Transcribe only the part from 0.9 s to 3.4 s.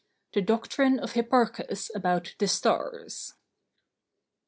OF HIPPARCHUS ABOUT THE STARS.